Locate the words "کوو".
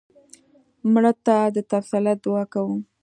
2.53-2.75